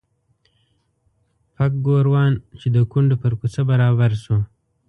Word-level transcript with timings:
پک 1.55 1.71
ګوروان 1.85 2.33
چې 2.59 2.67
د 2.75 2.77
کونډو 2.91 3.15
پر 3.21 3.33
کوڅه 3.39 3.61
برابر 3.71 4.11
شو. 4.23 4.37